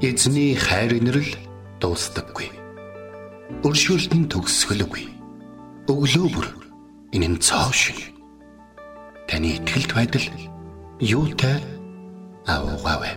[0.00, 1.28] Эзний хайр инрэл
[1.76, 2.48] дуустдаггүй.
[3.68, 5.04] Өршөөлт нь төгсгөлгүй.
[5.92, 6.48] Өглөө бүр
[7.12, 8.00] энэ нь цоо шиг.
[9.28, 10.24] Таны ихтгэлт байдал
[11.04, 11.60] юутай
[12.48, 13.12] аавгаавэ.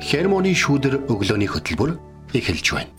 [0.00, 2.00] Хермоны шүүдэр өглөөний хөтөлбөр
[2.32, 2.92] эхэлж байна.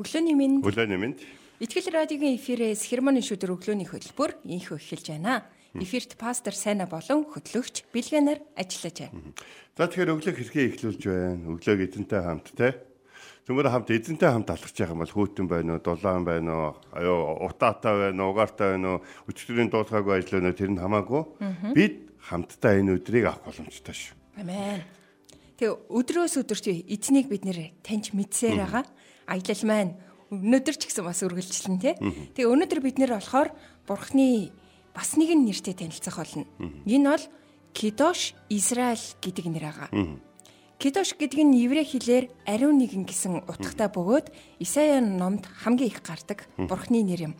[0.00, 1.16] Өглөөний минь Өглөөний минь
[1.56, 5.48] Итгэл радиогийн эфирээс хермоны шүдэр өглөөний хөтөлбөр инхөө эхэлж байна.
[5.72, 9.32] Эфирт пастор Сайна болон хөтлөгч Билгэнаар ажиллаж байна.
[9.72, 11.56] За тэгэхээр өглөө хэрхэн эхлүүлж байна?
[11.56, 12.76] Өглөөг эзэнтэй хамт те.
[13.48, 17.48] Төмөр хамт эзэнтэй хамт алхаж байгаа юм бол хүүтэн байна уу, дулаан байна уу, аюу
[17.48, 21.22] утаатай байна уу, угаартай байна уу, өчтөрийн дуусгаагүй ажил байна уу тэр нь хамаагүй.
[21.72, 24.12] Бид хамтдаа энэ өдрийг авах боломжтой шүү.
[24.44, 24.84] Амен.
[25.56, 28.84] Тэгээ өдрөөс өдөрт эзнийг бид нэр таньж мэдсээр байгаа.
[29.24, 29.96] Аялал маань
[30.30, 31.94] өнөөдөр ч гэсэн бас үргэлжлэн тий.
[32.34, 33.54] Тэгээ өнөөдөр бид нэр болохоор
[33.86, 34.50] Бурхны
[34.96, 36.46] бас нэгэн нэртэй танилцах болно.
[36.88, 37.24] Энэ бол
[37.76, 39.88] Кидош Израиль гэдэг нэр байгаа.
[40.80, 46.48] Кидош гэдэг нь еврей хэлээр ариун нэгэн гэсэн утгатай бөгөөд Исая номд хамгийн их гардаг
[46.56, 47.34] Бурхны нэр юм.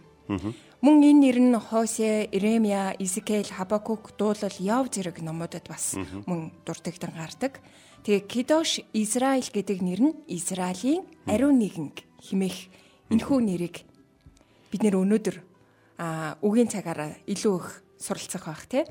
[0.84, 5.96] Мөн энэ нэр нь Хосе, Иремья, Изекэл, Хабакук, Дуулал, Яв зэрэг номуудад бас
[6.28, 7.60] мөн дурддагдан гардаг.
[8.04, 12.68] Тэгээ Кидош Израиль гэдэг нэр нь Израилийн ариун нэгэн химэх
[13.10, 13.76] энэхүү нэрийг
[14.70, 15.36] бид нэр өнөөдөр
[15.98, 18.84] а үгийн цагаараа илүү их суралцах байх тий.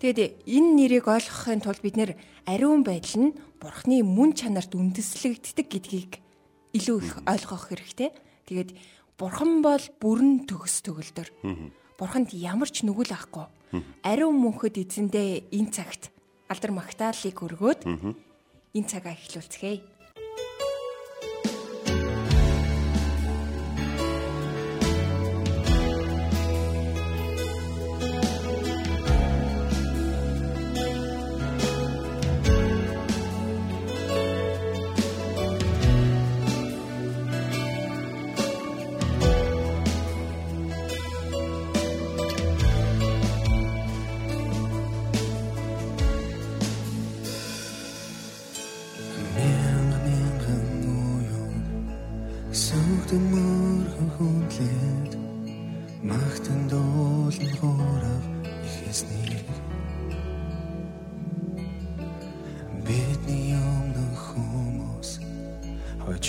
[0.00, 2.16] Тэгээд энэ нэрийг ойлгохын тулд бид нэр
[2.48, 6.12] ариун байдал нь бурхны мөн чанарт үндэслэгддэг гэдгийг
[6.72, 8.10] илүү их ойлгох хэрэгтэй.
[8.48, 8.70] Тэгээд
[9.20, 11.28] бурхан бол бүрэн төгс төгөлдөр.
[12.00, 13.46] Бурханд ямар ч нүгэл авахгүй.
[14.00, 16.08] Ариун мөнхөд эзэндээ энэ цагт
[16.48, 19.84] алдар магтааллыг өргөөд энэ цагаа эхлүүлцгээе.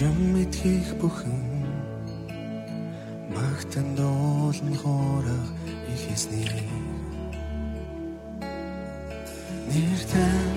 [0.01, 1.41] Хожим мэдхийг бүхэн
[3.35, 5.45] магтан дуулан хоороо
[5.93, 6.49] ихэсний
[9.69, 10.53] нэртэн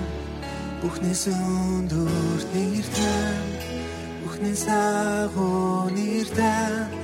[0.81, 3.45] бүхнээс өндөр нэртэн
[4.23, 7.04] бүхнээс агуу нэртэн бүхний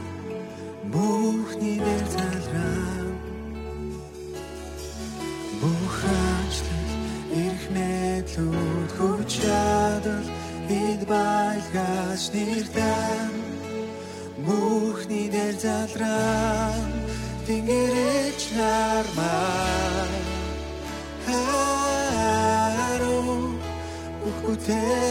[15.63, 16.75] залраа
[17.47, 20.09] тэнгэрэж нармаа.
[21.27, 23.37] Харуу
[24.23, 25.10] бүх бүтээлүүд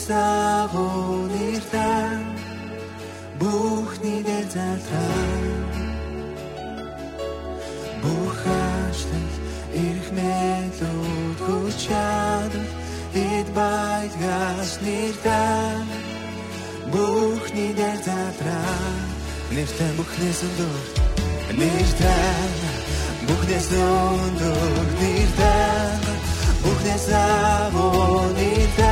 [0.00, 2.08] Бүхнээс агуу нэртэй
[3.38, 5.28] Бүхний дээр залраа
[8.00, 9.34] Бүх ажлал
[9.76, 12.68] ирэх мэдлүүд хүч чадал
[13.12, 15.76] Эд байдгаас нэртэй
[16.92, 18.88] Бүхний дээр залраа
[19.52, 20.80] Нэртэй бүхнээс өндөр
[21.60, 22.48] нэртэй
[23.28, 25.92] Бүхнээс өндөр нэртэй
[26.64, 28.89] Бүхнээс агуу нэртэй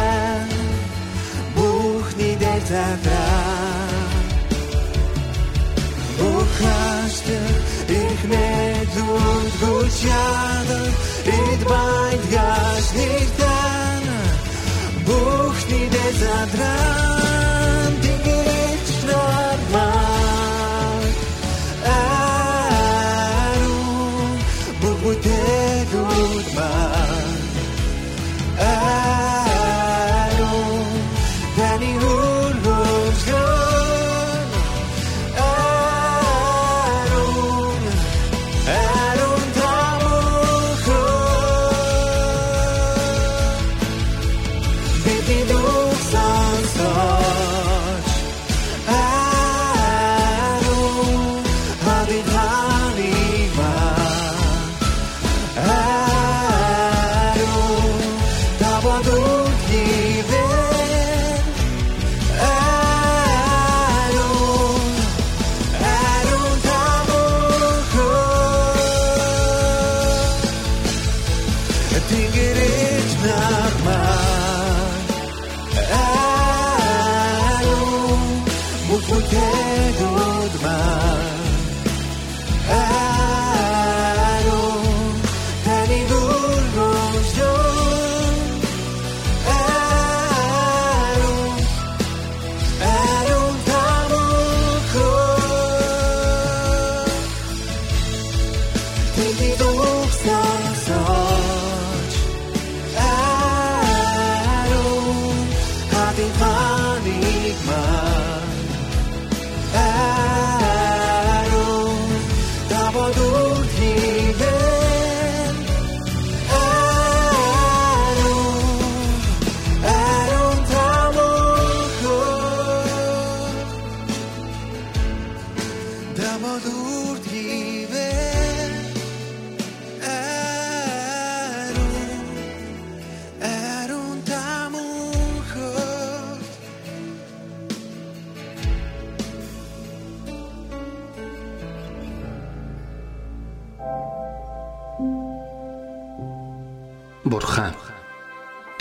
[2.69, 4.09] Бүхний дээр залраа
[6.19, 7.57] Бухаштай
[7.89, 10.91] их медуд гучадан
[11.39, 14.05] Ид байд гаш ниртан
[15.07, 21.03] Бухни де задран Дингерич нормал
[21.87, 23.81] Ару
[24.81, 25.41] Бухуте
[25.91, 27.41] дудман
[28.61, 28.98] Ару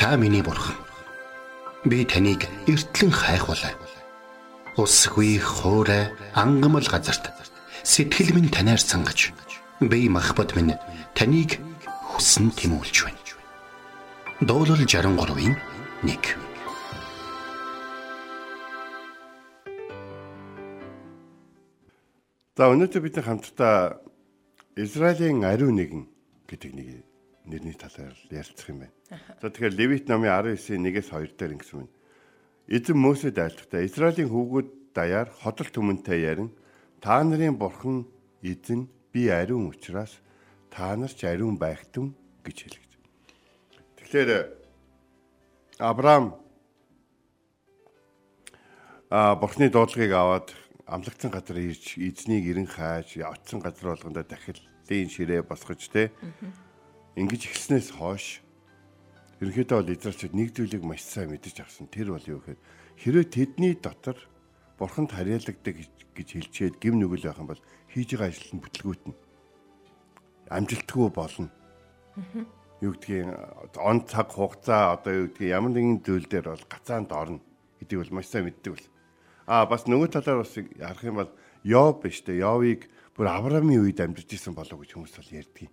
[0.08, 0.76] та миний бурхан.
[1.84, 3.76] Би таныг эртлэн хайхвалаа.
[4.78, 7.28] Усгүй хоорой ангамл газарт
[7.84, 9.36] сэтгэл минь танаар сангаж
[9.82, 10.80] би махбат минь
[11.12, 11.60] таныг
[12.08, 13.20] хүсн тимүүлж байна.
[14.40, 15.60] Дуулал 63-ийн
[16.08, 16.24] 1
[22.56, 24.00] За өнөөдөр бид хамтдаа
[24.80, 26.08] Израилийн ариун нэгэн
[26.48, 26.88] гэдэг нэг
[27.44, 28.97] нэрний талаар ярилцах юм байна.
[29.08, 31.96] За тэгэхээр Левит номын 19-ийн 1-ээс 2 дээр ингэсэн байна.
[32.68, 36.52] Эзэн Мөсед айлтгтаа Израилийн хүүгүүд даяар ходол түмэнтэй ярин
[37.00, 38.04] та нарын бурхан
[38.44, 40.20] эзэн би ариун учраас
[40.68, 42.12] та нар ч ариун байгтун
[42.44, 42.92] гэж хэлэгд.
[44.04, 44.32] Тэгэхээр
[45.80, 46.36] Авраам
[49.08, 50.52] а бурхны дуудлагыг аваад
[50.84, 56.12] амлагцсан газар ирж эзнийг ирэн хайж очсон газар болгондоо дахиллын ширээ босгож те
[57.16, 58.44] ингэж эхлснээс хойш
[59.42, 62.60] ерөнхийдөө бол израилчууд нэг зүйлийг маш сайн мэдэж авсан тэр бол юу гэхээр
[62.98, 64.18] хэрвээ тэдний дотор
[64.78, 65.76] бурханд харьяалагддаг
[66.18, 67.64] гэж хэлчихэд гим нүгэл байх юм бол
[67.94, 69.14] хийж байгаа ажил нь бүтлгүүтнэ
[70.50, 71.50] амжилтгүй болно
[72.82, 73.30] юу гэдгийг
[73.78, 77.40] он цаг хугацаа одоо юу гэдгийг ямар нэгэн зүйл дээр бол гацаанд орно
[77.82, 78.86] гэдгийг бол маш сайн мэддэг бол
[79.48, 81.32] А бас нөгөө талаар бас харах юм бол
[81.64, 82.44] Йов биш үү?
[82.44, 85.72] Йовыг бүр Авраамийн үед амьдарч исэн болов гэж хүмүүс бол ярьдгийг.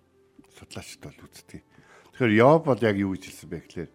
[0.55, 1.59] Судлаачд бол үздэг.
[2.15, 3.91] Тэгэхээр Йов бол яг юу гэж хэлсэн бэ гэхээр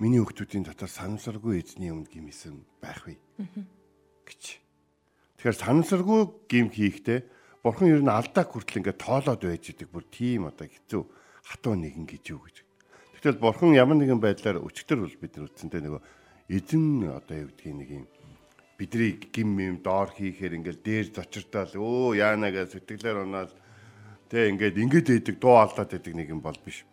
[0.00, 3.20] миний хүүхдүүдийн дотор санамсаргүй эзний өмнө гимсэн байх вэ
[4.24, 4.64] гэж.
[5.36, 7.20] Тэгэхээр санамсаргүй гим хийхдээ
[7.60, 11.02] бурхан ер нь алдаа хүртэл ингээд тоолоод байж идэг бүр тийм одоо хэцүү
[11.44, 12.56] хатуу нэгэн гэж юу гэж.
[13.20, 16.00] Тэгтэл бурхан ямар нэгэн байдлаар өчтөр бол бид нар үтсэнтэй нөгөө
[16.48, 18.04] эзэн одоо юу гэдгийг нэг юм
[18.80, 23.52] бидний гим юм доор хийхээр ингээл дээр зочиртаал өө яана гэж сэтгэлээр унаад
[24.30, 26.86] Тэ ингээд ингээд идэг дуу аллаад идэг нэг юм бол биш.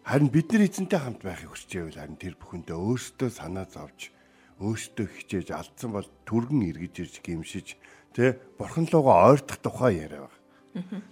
[0.00, 4.08] Харин бид нар эзэнтэй хамт байхыг байвал харин тэр бүхэндээ өөртөө санаа зовж
[4.64, 7.76] өөртөө хичээж алдсан бол түргэн эргэж ирж гимшиж
[8.16, 10.34] тэ бурхан лугаа ойртох тухай яриа баг.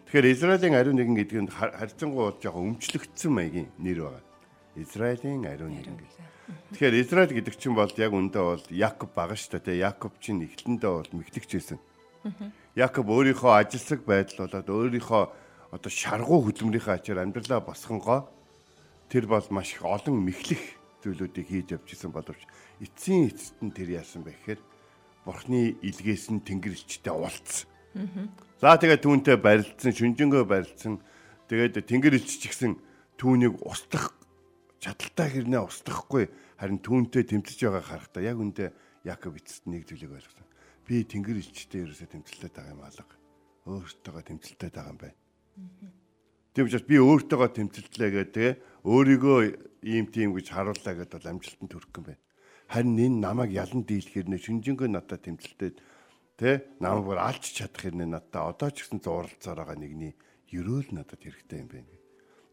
[0.08, 4.24] Тэгэхээр Израилийн ариун нэгэн гэдэг нь харьцангуй бол жоохон өмчлөгдсөн маягийн нэр байгаа.
[4.76, 6.16] Израилийн ариун нэгэн гэдэг.
[6.72, 9.84] Тэгэхээр Израиль гэдэг чинь бол яг үндэ бол Якоб байгаа шүү дээ.
[9.84, 11.78] Якоб чинь эхлэндээ бол мэхлэгч байсан.
[12.78, 15.22] Якоб өөрийнхөө ажилсаг байдал болоод өөрийнхөө
[15.74, 18.30] одоо шаргуу хөдөлмөрийнхөө ачаар амьдралаа босгонгоо
[19.10, 20.62] тэр бол маш их олон мэхлэх
[21.02, 22.38] зүйлүүдийг хийж явж исэн боловч
[22.78, 24.60] эцсийн эцэст нь тэр яасан бэ гэхээр
[25.26, 27.66] бурхны илгээс нь тэнгэрлэгчтэй уулзсан.
[28.62, 31.02] За тэгээд түүнтэй барилдсан, шүнжэнгөө барилдсан.
[31.50, 32.78] Тэгээд тэнгэр элч ч гэсэн
[33.18, 34.14] түүнийг устгах
[34.78, 36.30] чадaltaа хэрнээ устгахгүй
[36.62, 38.70] харин түүнтэй тэмцэж байгаа харахтаа яг үндэ
[39.02, 40.46] Яков эцэст нэг зүйлийг ойлгосон.
[40.88, 43.16] Би тэнгэр элчтэй ерөөсөө тэмцэлтэй байгаа юм алга.
[43.68, 45.18] Өөртөөгөө тэмцэлтэй байгаа юм байна.
[46.56, 48.48] Тийм учраас би өөртөөгөө тэмцэлтлээ гэдэг
[48.88, 49.38] өөрийгөө
[49.84, 52.24] ийм тийм гэж харууллаа гэдээ бол амжилтанд хүрэх юм байна.
[52.72, 55.76] Харин энэ намайг ялан дийлэхэр нэ шүнжэнгөө надад тэмцэлтэй
[56.38, 60.14] Тэ намайг алж чадах хэрнээ надад одоо ч гэсэн зурлцаар байгаа нэгний
[60.54, 61.90] ерөөл надад хэрэгтэй юм байна.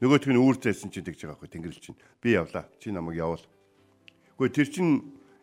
[0.02, 2.66] Нөгөөх нь үүр зайсан чинь тэгж байгаа хгүй тэнгэрэл чинь би явлаа.
[2.82, 3.46] Чи намайг явуул.
[4.42, 4.92] Гэхдээ тэр чинь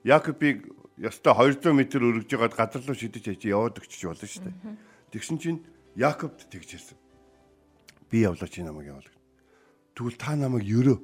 [0.03, 4.55] Якобыг ёстой 200 м өргөж жагаад газар руу шидэж яж яваад өгчөж болно шүү дээ.
[5.11, 5.61] Тэгсэн чинь
[5.99, 6.99] Якобд тэгж хэлсэн.
[8.09, 9.11] Би явлаа чи намайг явуул.
[9.99, 10.99] Тэгвэл та намайг ерөө.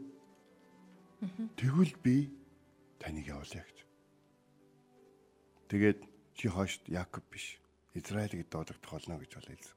[1.58, 2.30] Тэгвэл би
[3.02, 3.78] таныг явуулъя гэж.
[5.68, 5.98] Тэгээд
[6.38, 7.58] чи хойшд Якоб биш.
[7.92, 9.76] Израиль гэдээ одогдох болно гэж бол хэлсэн.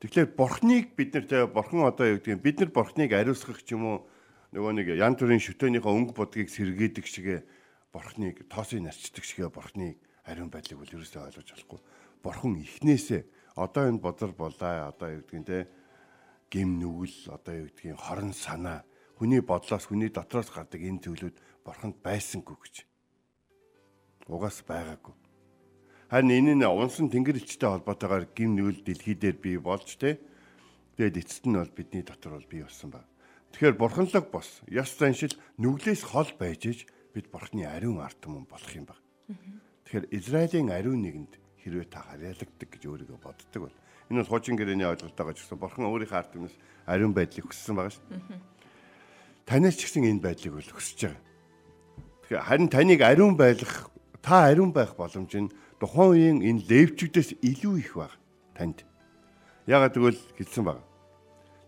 [0.00, 3.98] Тэгэхээр бурхныг бид тэ бурхан одоо юу гэдэг бид нар бурхныг ариусгах ч юм уу
[4.56, 7.44] нөгөө нэг ян төрийн шүтөөнийхөө өнгө бодгийг сэргээдэг шигэ
[7.92, 11.80] бурхныг тоосыг нарчдаг шигэ бурхныг ариун байдлыг бол ерөөсөө ойлгож болохгүй.
[12.22, 13.22] Бурхан ихнээсээ
[13.56, 15.66] одоо энэ бозор болоо одоо юу нь тэ
[16.50, 18.86] гим нүгэл одоо юу гэдгийг хорон санаа
[19.18, 22.74] хүний бодлоос хүний дотроос гардаг энэ зүйлүүд бурханд байсангүй гэж
[24.30, 25.14] угаас байгаагүй.
[26.10, 30.18] Харин энэ нь унсан тэнгэр элчтэй холбоотойгоор гим нүгэл дэлхий дээр бий болж тэ.
[30.98, 33.06] Тэгээд эцэст нь бол бидний дотор бол бий болсон ба.
[33.54, 36.80] Тэгэхээр бурханлаг бос ёс заншил нүглээс хол байж иж
[37.14, 38.98] бид бурхны ариун ард түмэн болох юм баг.
[39.84, 43.76] Тэгэхээр Израилийн ариун нэгэнд хэрвээ та харьяалагддаг гэж өөрийгөө боддог бол
[44.10, 47.94] энэ бол хуучин гэрээний ойлголтоогоо ч гэсэн бурхан өөрийнхөө ард түмнээс ариун байдлыг хүссэн байгаа
[47.94, 48.06] шүү.
[49.46, 51.22] Танаас ч гэсэн энэ байдлыг бол хүсэж байгаа.
[52.26, 53.90] Тэгэхээр харин таныг ариун байлгах
[54.22, 58.12] та ариун байх боломж нь тухайн үеийн энэ левчүүдээс илүү их баг
[58.54, 58.84] танд.
[59.66, 60.78] Ягаад гэвэл хэлсэн баг.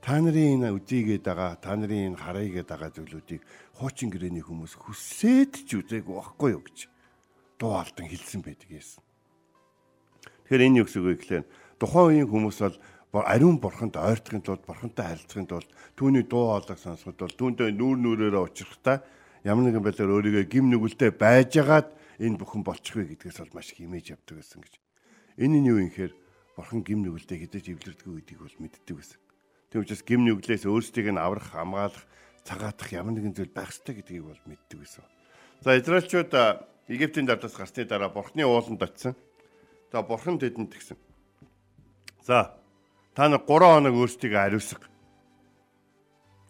[0.03, 3.43] Та нарын энэ үзийгээд байгаа, та нарын энэ хараагээд байгаа зүйлүүдийг
[3.77, 6.79] хуучин гэрээний хүмүүс хүсээд ч үзээгүй байхгүй юу гэж
[7.59, 8.83] дуу алдан хэлсэн байдаг юм.
[10.45, 11.45] Тэгэхээр энэ юу гэсэн үг гэхээр
[11.81, 12.59] тухайн үеийн хүмүүс
[13.13, 17.97] бол ариун бурханд ойртохын тулд бурхантай харилцахын тулд түүний дуу хоолойг сонсоход бол түүндээ нүүр
[18.01, 19.05] нүрээрээ учрахтаа
[19.45, 23.85] ямар нэгэн байдлаар өөрийгөө гим нүгэлтэй байжгаад энэ бүхэн болчих вэ гэдгээс бол маш их
[23.85, 24.75] имэж явдаг гэсэн гэж.
[25.45, 26.13] Энэ нь юу юм хэр
[26.57, 29.21] бурхан гим нүгэлтэд хідэж эвлэрдэггүй гэдгийг бол мэддэг гэсэн.
[29.73, 32.05] Тэв учраас гим нүглээс өөрсдийг нь аврах, хамгаалах,
[32.45, 35.05] цагаатах ямар нэгэн зүйл байх ёстой гэдгийг бол мэддэг гэсэн.
[35.63, 36.33] За Израильчууд
[36.89, 39.15] Египтийн дардаас гарсны дараа бурхны ууланд очисон.
[39.93, 40.99] За бурхан тэдэнд тэгсэн.
[42.27, 42.59] За
[43.15, 44.91] та нэг 3 хоног өөрсдийг ариусга.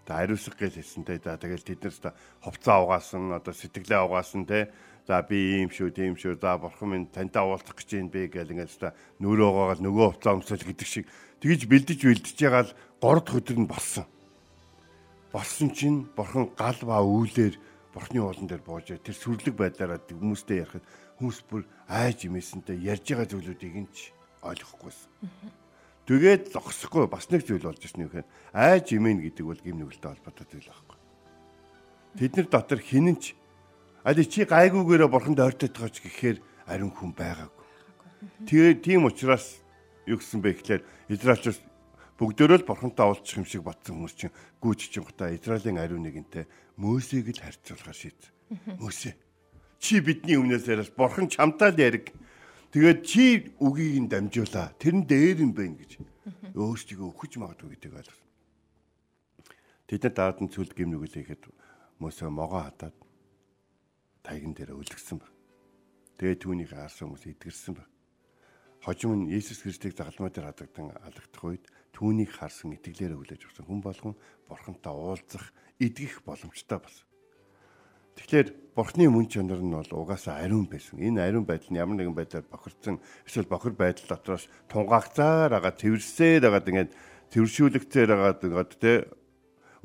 [0.09, 1.21] Та ариусга гэж хэлсэнтэй.
[1.21, 4.73] За тэгэл тэд нар хувцас угаасан, одоо сэтгэлээ угаасан те
[5.07, 6.39] За би ийм шүү, тийм шүү.
[6.39, 10.63] За бурхан минь тантай уулзах гэж юм бэ гэл ингээд та нүрөөгөө нөгөө хувцас өмсөл
[10.63, 11.11] гэдэг шиг
[11.43, 12.71] тэгж бэлдэж бэлдэж ягаал
[13.03, 14.07] 3 дахь өдөр нь болсон.
[15.33, 17.57] Болсон чинь бурхан гал ба үүлээр
[17.97, 20.85] бурхны уулан дээр бууж тэр сүрлэг байдлаараа хүмүүстэй ярихад
[21.17, 24.13] хүмүүс бүр айж имээсэнтэй ярьж байгаа зүйлүүдийг нь ч
[24.45, 25.09] ойлгохгүйсэн.
[26.05, 30.11] Тэгээд зогсохгүй бас нэг зүйл болж ирсэн юм хэрэг айж имэн гэдэг бол гим нүгэлтэй
[30.13, 30.99] холбоотой зүйл байхгүй.
[32.21, 33.25] Тэд нар дотор хинэн ч
[34.03, 37.67] Али чи гайгүйгээрээ бурханд ойртоод байгаа ч гэхээр ариун хүн байгаагүй.
[38.51, 39.63] Тэгээ тийм учраас
[40.11, 41.63] юу гэсэн бэ гэхээр Израильчууд
[42.19, 46.45] бүгдөө л бурхантай уулзах юм шиг батсан хүмүүс чинь гүйж чингата Израилийн ариун нэгэнтэй
[46.77, 48.21] Мөсийг л харьцуулахаар шийд.
[48.81, 49.17] Мөсө.
[49.83, 52.13] Чи бидний өмнөөс яриас бурхан чамтай л яриг.
[52.73, 54.73] Тэгээд чи үгийг нь дамжуулаа.
[54.81, 56.01] Тэр нь дээр юм байна гэж.
[56.57, 58.29] Өөрсдийгөө өгч магадгүй гэдэг ойлгосон.
[59.89, 61.45] Тэд нар даад нь цүлд гим нүгэлээ ихэд
[62.01, 62.97] Мөсө могоо хатаад
[64.23, 65.33] тайган дээр өлгсөн баг.
[66.17, 67.89] Тэгээ түүнийг харсан хүмүүс идгэрсэн баг.
[68.83, 71.65] Хожим нь Есүс Христийг загалмай дээр хадагдан алагдах үед
[72.03, 74.19] түүнийг харсан итгэлээр өглөөж өгсөн хүн болгон
[74.51, 77.07] бурхантай уулзах, идгэх боломжтой болсон.
[78.19, 80.99] Тэгэхээр бурхны мөн чанар нь бол угаасаа ариун байсан.
[80.99, 86.43] Энэ ариун байдал нь ямар нэгэн байдлаар бохирдсан эсвэл бохир байдал дотроос тунгаагцаар агаад тэрсээр
[86.43, 86.91] агаад ингээд
[87.31, 88.93] тэршүүлэгцээр агаад ингээд тэ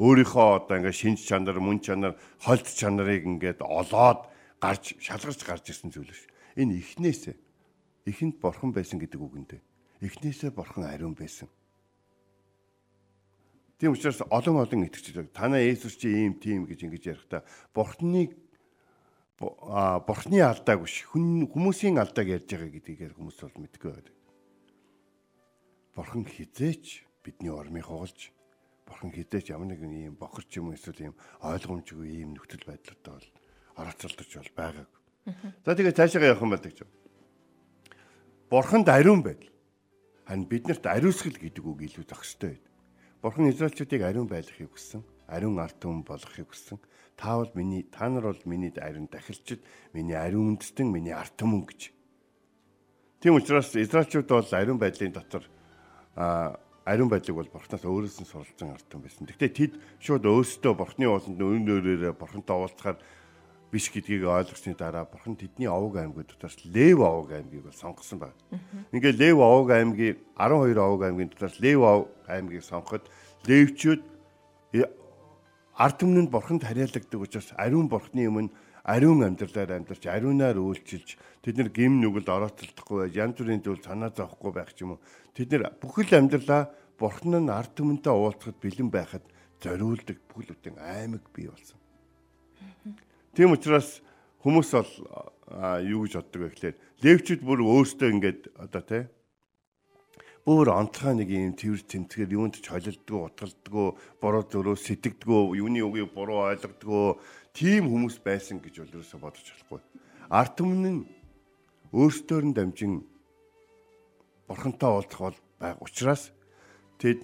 [0.01, 4.25] өөрийнхөө одоо ингээд шинж чанар, мөн чанар, хольт чанарыг ингээд олоод
[4.57, 6.25] гарч шалгарч гарч ирсэн зүйл биш.
[6.57, 7.36] Энэ ихнээсээ
[8.09, 9.62] ихэнд бурхан байсан гэдэг үг энэ.
[10.01, 11.47] Эхнээсээ бурхан ариун байсан.
[13.77, 17.46] Тийм учраас олон олон итгэгчид танаа Есүс чи ийм тийм гэж ингэж ярихдаа
[17.77, 18.34] бурхныг
[19.38, 24.17] а бурхны алдааг биш хүмүүсийн алдааг ярьж байгаа гэдгийг хүмүүс бол мэдгүй байдаг.
[25.93, 28.34] Бурхан хизээч бидний ормыг хугалж
[28.89, 31.15] бурхан хизээч ямар нэгэн ийм бохорч юм эсвэл ийм
[31.46, 33.29] ойлгомжгүй ийм нөхцөл байдлуудаа бол
[33.77, 34.91] орооцолдож бол байгааг.
[35.62, 36.81] За тэгээ цаашаа явах юм байна гэж.
[38.50, 39.53] Бурханд ариун байдал.
[40.25, 42.66] Харин биднэрт ариусгал гэдэг үг илүү зах байдаг.
[43.27, 45.03] Бурхан Израильчүүдийг ариун байлгахыг хүссэн.
[45.27, 46.79] Ариун ард түмэн болгохыг хүссэн
[47.17, 49.60] Та бол миний та нар бол миний ариун дахилчид,
[49.91, 51.89] миний ариун үндэстэн, миний арт түмэн гэж.
[53.19, 55.43] Тийм учраас Израильчууд бол ариун байдлын дотор
[56.15, 59.25] а ариун байдлыг бол бурхнаас өөрөөс нь суралцсан арт түмэн байсан.
[59.25, 63.01] Гэхдээ тэд шууд өөрсдөө бурхны ууланд өн өөрөөрөө бурхантай уулзахаар
[63.71, 68.38] биш гэдгийг ойлгосны дараа бурхан тэдний овог аймагуд дотроос Лев овог аймгийг бол сонгосон байна.
[68.95, 73.03] Ингээ Лев овог аймгийн 12 овог аймгийн дотроос Лев овог аймгийг сонгоход
[73.43, 74.01] Левчүүд
[75.77, 78.50] ард түмэнд бурханд хариалагддаг учраас ариун бурхны өмнө
[78.88, 84.09] ариун амьдралаар амьдарч ариунаар үйлчилж тэд нар гим нүгэлд орооцолдохгүй байж янз бүрийн зүйл санаа
[84.09, 85.03] зовхгүй байх ч юм уу
[85.38, 89.25] тэд нар бүхэл амьдралаа бурхан нь ард түмэнтэй уулзахад бэлэн байхад
[89.62, 91.77] зориулдаг бүхэл бүтэн аймаг бий болсон.
[93.38, 94.01] Тийм учраас
[94.41, 94.94] хүмүүс бол
[95.86, 96.75] юу гэж боддог вэ гэхээр
[97.06, 99.03] левчүүд бүр өөрсдөө ингээд одоо тий
[100.50, 106.17] өөр онцгой нэг юм тэрс тэмцгээр юунд ч холилдгоо утгалдгоо буруу зөрөө сэтгэдгөө юуны үгийг
[106.17, 107.21] буруу ойлгодгоо
[107.54, 109.82] тийм хүмүүс байсан гэж бол ерөөсө бодож болохгүй.
[110.34, 111.06] Арт түмэн нь
[111.93, 113.06] өөрсдөөр нь дамжин
[114.50, 116.34] бурхантай уулзах бол байг учраас
[116.97, 117.21] тэд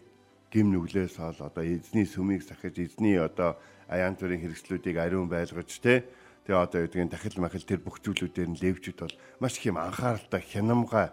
[0.53, 3.57] гим нүглээс ол одоо эзний сүмийг сахиж эзний одоо
[3.89, 6.07] аян төрийн хэрэгслүүдийг ариун байлгаж те
[6.45, 10.41] тэгээ одоо юудгийн дахил махил тэр бүх зүйлүүдээр нь левчүүд бол маш их юм анхааралтай
[10.43, 11.07] хянамгай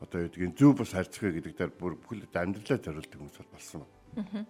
[0.00, 3.80] одоо гэдгийг зөв бус харьцах гэдэг дээр бүр бүхэл амьдралаа зориулдаг хүмүүс бол болсон
[4.12, 4.44] байна.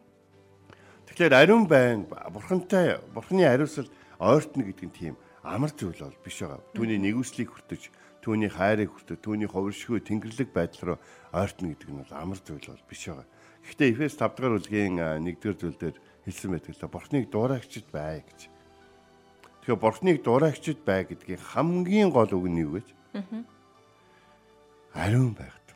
[1.07, 3.87] Тэгэхээр ариун байн бурхантай бурханы ариусал
[4.19, 5.15] ойртно гэдэг нь тийм
[5.47, 6.59] амар зүйл бол биш байгаа.
[6.75, 7.83] Түүний нэгүслийг хүртэж,
[8.27, 10.99] түүний хайрыг хүртэж, түүний ховршгүй тэнгэрлэг байдал руу
[11.31, 13.27] ойртно гэдэг нь бол амар зүйл бол биш байгаа.
[13.67, 18.51] Гэхдээ Эфес 5 дугаар бүлгийн 1-р зүйл дээр хэлсэн байдаг л бурхныг дуурайгчд бай гэж.
[19.63, 22.89] Тэгэхээр бурхныг дуурайгчд бай гэдгийн хамгийн гол үг нь юу гэж?
[23.15, 23.57] Аа
[24.97, 25.69] ариун байгаад.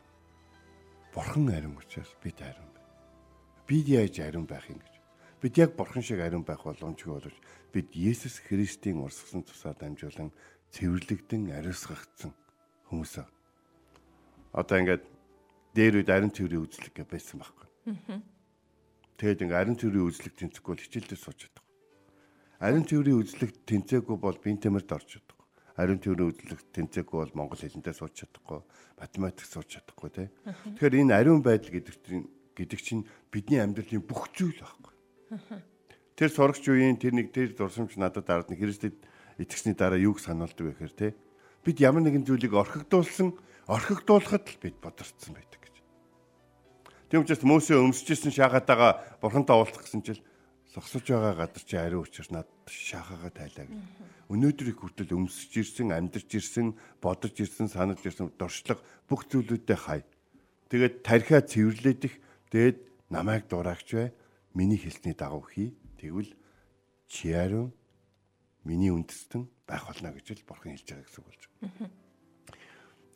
[1.13, 2.89] Бурхан ариун учраас бид ариун байна.
[3.67, 4.93] Бид яаж ариун байх юм гэж.
[5.41, 7.37] Бид яг бурхан шиг ариун байх боломжгүй боловч
[7.73, 10.31] бид Есүс Христийн урсгасан тусаар дамжуулан
[10.73, 12.33] цэвэрлэгдэн ариусгагдсан
[12.89, 13.29] хүмүүс аа.
[14.53, 15.03] Одоо ингээд
[15.77, 17.67] дээр үед ариун цэврийн үзлэг гэж байсан байхгүй.
[19.17, 21.65] Тэгэд ингээд ариун цэврийн үзлэг тэнцэхгүй бол хичээлдээ сууж чаддаг.
[22.61, 25.41] Ариун цэврийн үзлэг тэнцээгүй бол бие тамирд орж чаддаг
[25.81, 28.61] ариун төвний үзлэг тэнцээгүй бол монгол хэлэндээ сууж чадахгүй,
[28.99, 30.27] математик сууж чадахгүй тий.
[30.77, 34.93] Тэгэхээр энэ ариун байдал гэдэг чинь гэдэг чинь бидний амьдралын бүх зүйл байхгүй.
[36.19, 38.99] Тэр сурагч үеийн тэр нэг тэр дурсамж надад нэг Христэд
[39.39, 41.11] итгэсний дараа юуг сануулдаг вэ гэхээр тий.
[41.63, 43.33] Бид ямар нэгэн зүйлийг орхигдуулсан,
[43.65, 45.60] орхигдуулахад л бид бодорцсон байдаг.
[47.11, 50.23] Тийм учраас Мөсө өмсөжсэн шаагаад байгаа бурхантай уулзах гэсэн чил
[50.71, 53.83] зогсож байгаа газар чи ариун учраас над шахаага тайлаа гэж.
[54.31, 56.71] Өнөөдрийг хүртэл өмсөж ирсэн, амьдарч ирсэн,
[57.03, 58.79] бодож ирсэн, санаж ирсэн дуршлаг
[59.11, 60.07] бүх зүйлүүдээ хай.
[60.71, 62.15] Тэгээд тархиа цэвэрлээд их
[62.47, 62.79] тэгээд
[63.11, 64.15] намайг дураагч бай.
[64.55, 65.75] Миний хэлсний дагав хий.
[65.99, 66.31] Тэгвэл
[67.11, 67.75] чи ариун
[68.63, 71.91] миний үндэстэн байх болно гэж л бурхан хэлж байгаа гэсэн үг болж байна.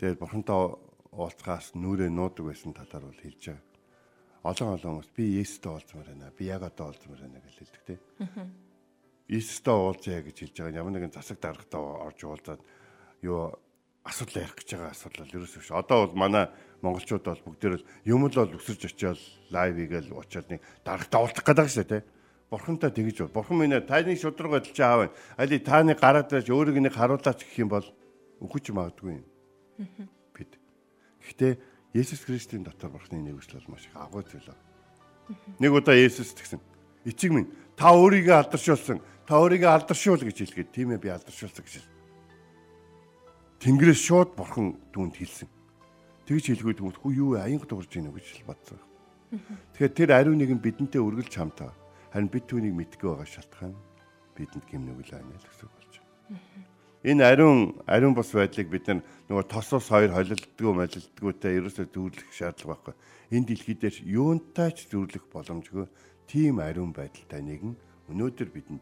[0.04, 0.60] Тэгээд бурхантай
[1.16, 3.75] уулзахаас нүрээ нуудаг байсан талаар бол хэлж байгаа
[4.46, 6.30] олон олон хүмүүс би Есүстэй уулзмаар байна.
[6.38, 8.02] Би яг одоо уулзмаар байна гэж хэлдэг тийм.
[9.26, 12.62] Есүстэй уулзъя гэж хэлж байгаа ямар нэгэн засаг даргатай орж уулзаад
[13.26, 13.58] юу
[14.06, 15.72] асуудал ярих гэж байгаа асуудал ерөөсөө биш.
[15.74, 16.46] Одоо бол манай
[16.86, 19.18] монголчууд бол бүгдээр л юм л бол өсөрж очиод
[19.50, 22.04] лайв хийгээл очиод нэг даргатай уулзах гэдэг шээ тийм.
[22.54, 23.42] Бурхантай тэгэж бол.
[23.42, 25.10] Бурхан минь таны шудраг байдал чи аав.
[25.42, 27.88] Али тааны гараад байж өөрийг нэг харуулаач гэх юм бол
[28.46, 29.26] үхэж магадгүй юм.
[30.38, 30.54] Бид.
[31.26, 31.58] Гэхдээ
[31.96, 34.60] Есүс Христийн дотор бурхны нэгүсэл бол маш их агуу аа.
[35.64, 36.60] Нэг удаа Есүс тэгсэн.
[37.08, 37.48] Эцэг минь
[37.80, 39.00] та өөрийгөө алдаршуулсан.
[39.24, 41.88] Та өөрийгөө алдаршуул гэж хэлгээд тийм ээ би алдаршуулсан гэж.
[43.64, 45.48] Тэнгэрээс шууд бурхан түүнд хэлсэн.
[46.28, 48.78] Тэгж хэлгүй түүнд хүү юу аянга дуурж гинэ гэж бодсон.
[49.80, 51.72] Тэгэхээр тэр ариун нэгэн бидэнтэй үргэлж хамтаа.
[52.12, 53.74] Харин бид түүнийг мэдгүй байгаа шалтгаан
[54.36, 56.75] бидэнд гим нүгэл байна л гэсэн үг болж байна.
[57.06, 62.96] Энэ ариун ариун бус байдлыг бид нөгөө тосоос хоёр холилддгүү молилддгүүтэй ерөөсөө дүүрлэх шаардлага байхгүй.
[63.30, 65.86] Энэ дэлхий дээр юунтай ч зүрлэх боломжгүй
[66.26, 67.78] тийм ариун байдалтай нэгэн
[68.10, 68.82] өнөөдөр бидэнд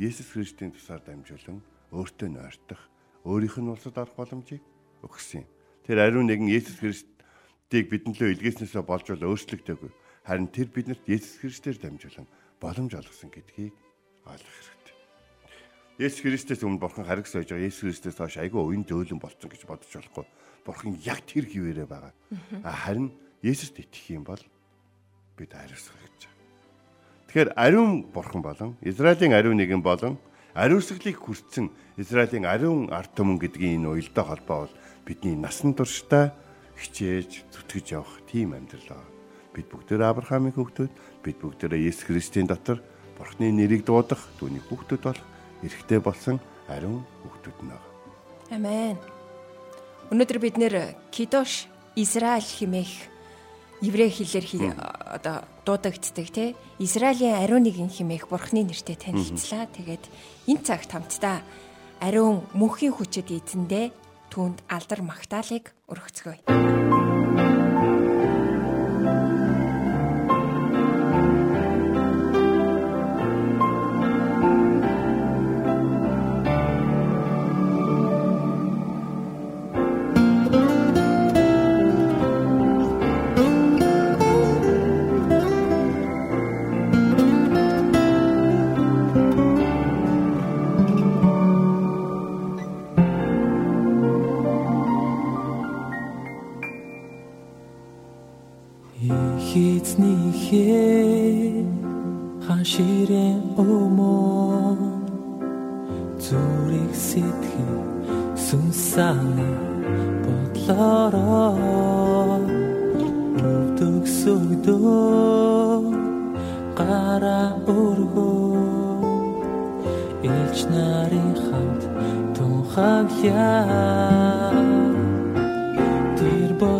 [0.00, 1.60] Есүс Христийн тусаар дамжуулан
[1.92, 2.80] өөртөө нойртох,
[3.28, 4.64] өөрийнх нь улсад орох боломжийг
[5.04, 5.48] өгсөн юм.
[5.84, 9.92] Тэр ариун нэгэн Есүс Христийг бидэнлөө илгээснээсээ болж бол өөрчлөгдөөгүй.
[10.24, 12.24] Харин тэр биднэрт Есүс Христээр дамжуулан
[12.56, 13.76] боломж олгосон гэдгийг
[14.24, 14.79] ойлгох хэрэгтэй.
[16.00, 19.68] Есүс Христээс өмнө Бурхан харгас байж байгаа Есүс Христээс хойш айгүй уян дөөлөн болцсон гэж
[19.68, 20.24] бодож болохгүй.
[20.64, 22.16] Бурхан яг тэр хിവэрэ байгаа.
[22.64, 23.12] Харин
[23.44, 24.40] Есүст итгэх юм бол
[25.36, 26.40] бид хариуцах гэж байна.
[27.28, 30.16] Тэгэхээр ариун бурхан болон Израилийн ариун нэгэн болон
[30.56, 31.68] ариусгалыг хүртсэн
[32.00, 36.32] Израилийн ариун ард түмэн гэдгийн энэ уялдаа холбоо бол бидний насан туршдаа
[36.80, 39.04] хичээж зүтгэж явах тийм амьдрал аа.
[39.52, 42.80] Бид бүгдээ Авраамийн хүүхдүүд, бид бүгдээ Есүс Христийн дотор
[43.20, 45.29] Бурхны нэрийг дуудах, түүний хүүхдүүд болох
[45.62, 47.88] эрэгтэй болсон ариун хүүхдүүд нь байна.
[48.50, 48.96] Амен.
[50.10, 53.10] Өнөөдөр бид нэр Кидош Израиль химээх
[53.80, 59.66] еврей хэлээр одоо дуудагддаг тий Израилийн ариун нэгэн химээх бурхны нэртэй танилцлаа.
[59.70, 60.04] Тэгээд
[60.48, 61.40] энэ цагт хамтдаа
[62.00, 63.92] ариун мөнхийн хүчит эзэндээ
[64.32, 66.79] түүнд алдар магтаалык өргөцгөөе.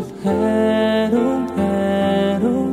[0.01, 2.73] Бол хэрүүн хэрүүн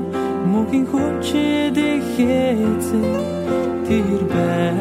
[0.51, 3.15] мөнхийн хүчит ихээзээ
[3.85, 4.76] тэр байсан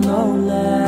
[0.00, 0.87] no less.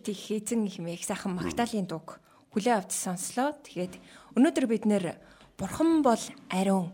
[0.00, 2.20] Хүчит их эзэн хэмээх сайхан Магдалины дууг
[2.52, 3.52] хүлээ авч сонслоо.
[3.60, 4.00] Тэгээд
[4.36, 5.20] өнөөдөр бид нэр
[5.60, 6.92] Бурхан бол ариун.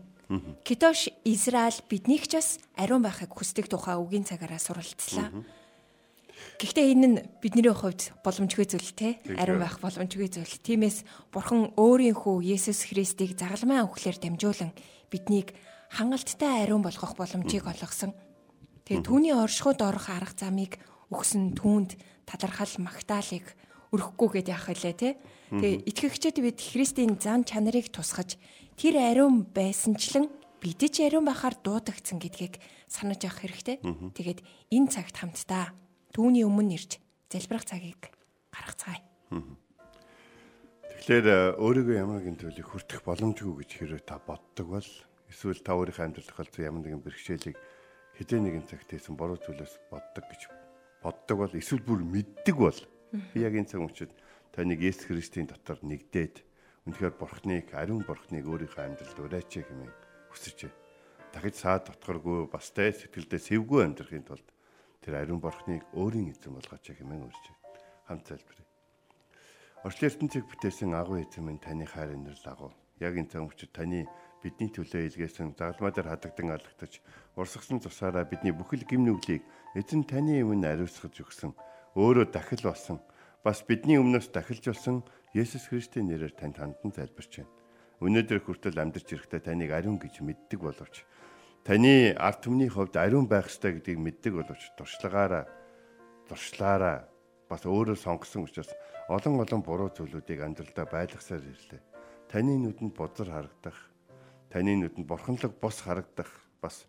[0.67, 5.31] Китош Израиль биднийг ч бас ариун байхыг хүсдэг тухай үгийн цагаараа суралцлаа.
[6.59, 10.55] Гэхдээ энэ нь бидний хувьд боломжгүй зүйл те ариун байх боломжгүй зүйл.
[10.59, 14.75] Тиймээс Бурхан өөрийн хүү Есүс Христийг загалмай өгөхлөөр дамжуулан
[15.07, 15.55] биднийг
[15.95, 18.11] хангалттай ариун болгох боломжийг олгосон.
[18.83, 20.75] Тэгээ түүний оршихуйд орох арга замыг
[21.11, 21.95] өгсөн түүнд
[22.27, 23.45] талархал магтаалыг
[23.95, 25.09] өрөхгүй гэдээ яах вэ те.
[25.47, 28.35] Тэгээ итгэгчид бид Христийн зан чанарыг тусгаж
[28.75, 30.27] тэр ариун байсанчлан
[30.59, 32.59] бид ч ариун байхаар дуудагдсан гэдгийг
[32.91, 33.79] санаж явах хэрэгтэй.
[34.11, 34.43] Тэгээд
[34.75, 35.71] энэ цагт хамтдаа
[36.11, 36.99] түүний өмнө ирж
[37.31, 38.11] залбирах цагийг
[38.51, 38.99] гаргацгаая.
[40.97, 44.89] Тэгэхээр өөрийгөө ямар нэгэн зүйлийг хүртэх боломжгүй гэж хэрэг та боддог бол
[45.31, 47.55] эсвэл та өөрийнхөө амьдралд тохиолдсон ямар нэгэн бэрхшээлийг
[48.17, 50.56] хэзээ нэгэн цагт хийсэн буруу зүйлээс боддог гэж
[51.03, 52.79] боддог бол эсвэл бүр мэддэг бол
[53.33, 54.11] би яг энэ цаг мөчид
[54.53, 56.41] таныг Есүс Христийн дотор нэгдээд
[56.87, 59.93] үнэхээр бурхныг ариун бурхныг өөрийнхөө амьдралд ураач хэмээн
[60.31, 60.71] хүсэж.
[61.35, 64.47] Дахиж саад дотгоргүй бас тэ сэтгэлдээ сэвгүй амьдрахын тулд
[65.03, 67.55] тэр ариун бурхныг өөрийн эзэн болгооч хэмээн байна.
[68.07, 68.67] Хамт залбирая.
[69.83, 72.71] Орчлын ертөнцийг бүтээсэн агуу эзэн минь таны хайр инэрл агуу.
[73.03, 74.07] Яг энэ цаг мөчид таны
[74.43, 77.01] бидний төлөө илгээсэн загалмай дээр хадагдан алгатаж
[77.35, 81.51] урсгасан цусаараа бидний бүхэл гим нүглийг эзэн таны өмнө ариусгаж өгсөн
[81.97, 82.97] өөрөө дахил болсон
[83.41, 85.01] бас бидний өмнөөс дахилж болсон
[85.33, 87.51] Есүс Христийн нэрээр танд хандан залбирч байна.
[88.01, 91.05] Өнөөдөр хүртэл амьдарч ирэхдээ таныг ариун гэж мэддэг боловч
[91.67, 95.45] таны арт түмний хувьд ариун байх ёстой гэдгийг мэддэг боловч туршлагаараа
[96.31, 97.09] туршлаараа
[97.49, 98.71] бас өөрөө сонгосон учраас
[99.11, 101.81] олон олон буруу зүйлүүдийг амьдралдаа байлгасаар ирлээ.
[102.31, 103.75] Таны нүдэнд бузар харагдах,
[104.51, 106.31] таны нүдэнд бурханлаг бус харагдах,
[106.61, 106.85] бас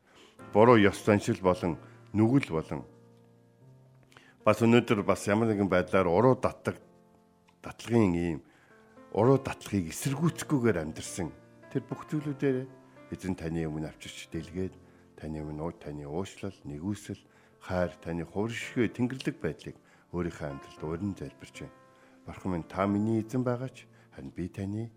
[0.53, 1.79] буруу ёс заншил болон
[2.13, 2.83] нүгэл болон
[4.45, 6.81] бас өнөөдөр бас ямар нэгэн байдлаар уруу татдаг
[7.61, 8.39] татлагын ийм
[9.13, 11.29] уруу татлагыг эсэргүүцэхгүйгээр амьдрсан
[11.69, 12.65] тэр бүх зүйлүүдээр
[13.13, 14.75] эзэн таны өмнө авчирч дэлгээд
[15.21, 17.21] таны өмнө таны уушлал нэгүсэл
[17.61, 19.77] хайр таны хувиршгүй тэнгэрлэг байдлыг
[20.17, 21.77] өөрийнхөө амьдралд урин залбирч байна.
[22.25, 23.85] Бурхан минь та миний эзэн байгаач
[24.17, 24.89] харин би таны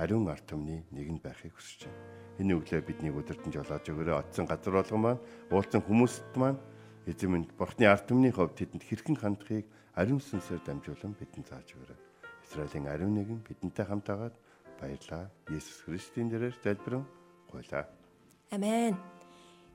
[0.00, 2.00] ариун арт түмний нэгэнд байхыг хүсэж байна.
[2.40, 4.16] Энэ өглөө бидний өдөртөн жолоож өгөөрэй.
[4.16, 6.56] Отсон газар болгон маань уулзсан хүмүүст маань
[7.04, 12.00] эзэн минь бурхны арт түмний хувьд тэдэнд хэрхэн хандахыг ариун сүнсээр дамжуулан бидэнд зааж өгөөрэй.
[12.48, 14.36] Израилийн ариун нэгэн бидэнтэй хамт агаад
[14.80, 15.28] баярлаа.
[15.52, 17.04] Есүс Христийн нэрээр залбирэн
[17.52, 17.84] гуйлаа.
[18.50, 18.96] Амен.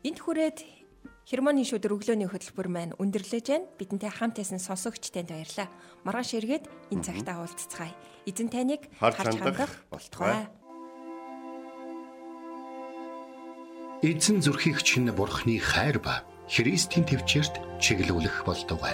[0.02, 0.85] Энд хүрээд
[1.26, 3.66] Хермоны шүдэр өглөөний хөтөлбөр маань өндөрлөж байна.
[3.82, 5.74] Бидэнтэй хамт байсан сонсогчтанд баярлалаа.
[6.06, 7.98] Маргааш эргээд энэ цагтаа уулзцгаая.
[8.30, 10.46] Эзэн таныг Харж хандах болтугай.
[14.06, 18.94] Эзэн зүрхийг чинь бурхны хайр ба Христийн төвчөрт чиглүүлэх болтугай.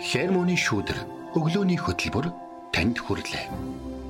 [0.00, 1.04] Хермоны шүдэр
[1.36, 2.32] өглөөний хөтөлбөр
[2.72, 4.05] танд хүрэлээ.